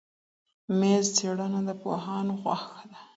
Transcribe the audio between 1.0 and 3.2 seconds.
څېړنه د پوهانو خوښه ده.